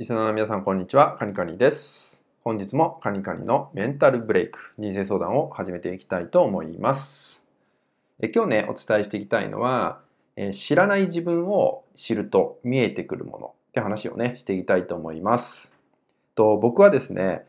[0.00, 1.14] リスナーの皆さん、こんにちは。
[1.18, 2.24] カニカニです。
[2.42, 7.44] 本日もカニカニのメンタルブレイク、人生相談を始めていきたいと思います。
[8.22, 10.00] え今日ね、お伝えしていきたいのは、
[10.36, 15.74] え知らない自分を知ると見えてくるものって話をね、していきたいと思います。
[16.34, 17.44] と僕はですね、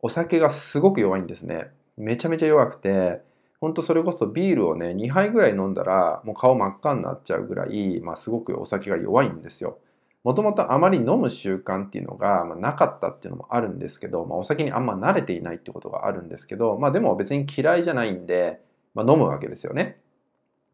[0.00, 1.72] お酒がすごく弱いんですね。
[1.96, 3.20] めちゃめちゃ弱くて、
[3.60, 9.78] ほんとそれこそビールをね、2杯ぐらい飲んだら、もう顔真っ赤になっちゃうぐらい、まあ、すごくお酒が弱いんですよ。
[10.24, 18.60] もともとあまり飲む習慣っていうのが、ま、なかったっていうのもあるんですけど、まあ、お酒にあんま慣れていないってことがあるんですけど、まあでも別に嫌いじゃないんで、
[18.94, 19.98] まあ、飲むわけですよね。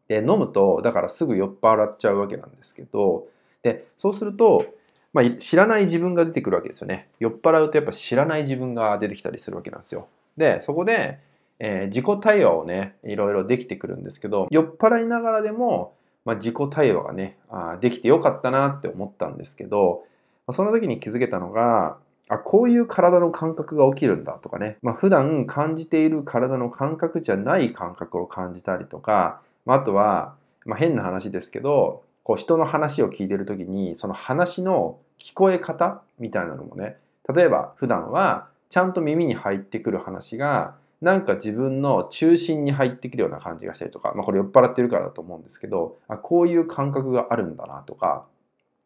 [0.07, 3.27] で、飲むと、だからすぐ酔っ払っちゃうわけなんですけど、
[3.61, 4.65] で、そうすると、
[5.13, 7.07] まあ、知らない自分が出てくるわけですよね。
[7.19, 10.07] 酔っ払うとやっぱ知らない自分が出てきたりするわけなんですよ。
[10.35, 11.19] で、そこで、
[11.59, 15.93] えー自己対話をね、いろいろできてくるんですけど、酔っ払いながらでも、
[16.25, 20.03] まあ、自己対話がねあできてよかったなって思ったんですけど
[20.47, 21.97] まあその時に気づけたのが
[22.29, 36.97] あこういう体の感覚が起きるんだとかね、まあ、普段感じている体の感覚じゃない感覚を感じたりとか、まあ、あとは、まあ、変な話ですけどこう人の話を聞いてる時にその話の聞こえ方みたいなのもね
[37.33, 48.25] 例えば普段はちゃんと耳に入ってくる話がなんか自分の中心に入ってくるような感じがしたりとか、まあ、これ酔っ払ってるからだと思うんですけどあこういう感覚があるんだなとか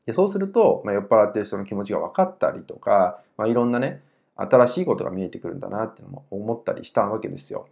[0.08, 4.02] でそうすると、まあ、酔っ払ってる人の気持ちが分かったりとか、まあ、いろんなね
[4.36, 7.68] 新しいことが見えてくるんだなっていうのも思ったりしたわけですよ。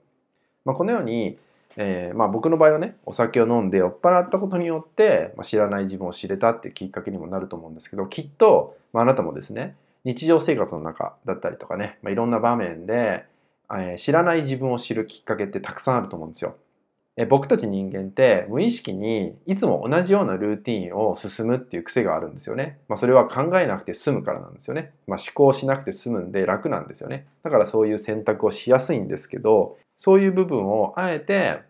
[0.63, 1.37] まあ、このように、
[1.77, 13.25] えーまあ、僕の場合はねお酒を飲んで酔っ払ったことによって、まあ、知らない自分を知れたっていうきっかけにもなると思うんですけどきっと、まあ、あなたもですね日常生活の中だったりとかね、まあ、いろんな場面で
[13.71, 16.55] えー知らない自分を知るきっかけってたくさんあると思うんですよ。
[17.17, 22.79] えー僕たち人間って無意識にいつも同じようなルーティンを進むっていう癖があるんですよね。
[22.87, 24.93] まあ、それは考えなくて済むからなんですよね。
[25.07, 27.27] まあ、思考しなくて済むんで楽なんですよね。
[27.43, 31.61] だからそういう選択をしやすいんですけど、そういう部分をあえて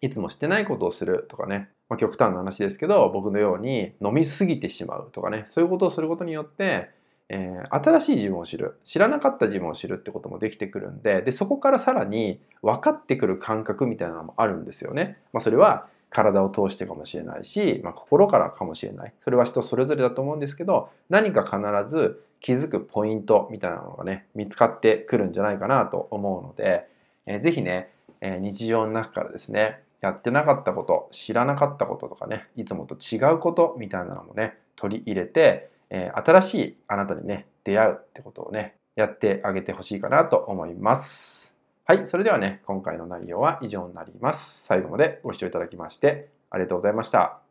[0.00, 6.90] いつもしてないことをするとかね、まあ、極端な話ですけど僕のように飲みすぎてしまうとかねそういうことをすることによって
[7.30, 15.18] えー新しい自分を知る知らなかった自分を知るってこともできてくるんででそこからさらに分かってくる感覚みたいなのもあるんですよね。
[15.32, 21.56] まあ、それは体を通してかもしれないし、まあ、心からかもしれないそれは人それぞれだと思うんですけど何か必
[21.88, 26.88] ず気づくポイントみたいなのがね見つかってくるんじゃないかなと思うので、
[27.26, 27.90] えーぜひね、
[28.20, 41.54] えー日常の中からですねやってなかったこと知らなかったこととかねいつもと違うことみたいなのもね取り入れてえー新しいあなたにね、出会うってことをね、やってあげてほしいかなと思います。
[41.84, 44.64] はい、それではね、今回の内容は以上になります。
[44.64, 47.49] 最後までご視聴いただきましてありがとうございました。